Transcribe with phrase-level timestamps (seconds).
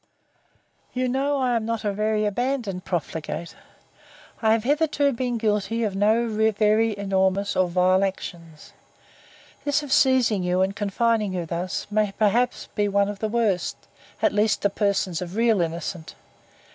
[0.93, 3.55] You know I am not a very abandoned profligate;
[4.41, 8.73] I have hitherto been guilty of no very enormous or vile actions.
[9.63, 13.75] This of seizing you, and confining you thus, may perhaps be one of the worst,
[14.23, 16.15] at least to persons of real innocence.